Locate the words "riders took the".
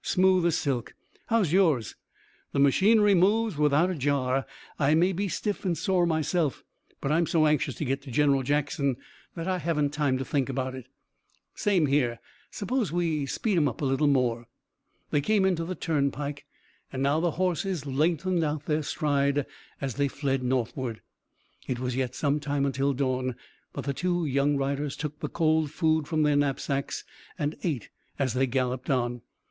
24.56-25.28